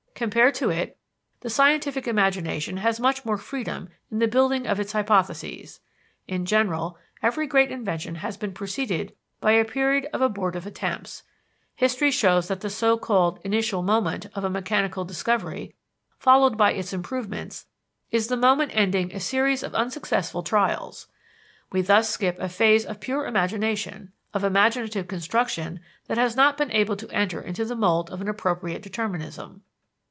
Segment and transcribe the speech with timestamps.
[0.21, 0.99] Compared to it,
[1.39, 5.79] the scientific imagination has much more freedom in the building of its hypotheses.
[6.27, 11.23] In general, every great invention has been preceded by a period of abortive attempts.
[11.73, 15.73] History shows that the so called "initial moment" of a mechanical discovery,
[16.19, 17.65] followed by its improvements,
[18.11, 21.07] is the moment ending a series of unsuccessful trials:
[21.71, 26.69] we thus skip a phase of pure imagination, of imaginative construction that has not been
[26.73, 29.63] able to enter into the mold of an appropriate determinism.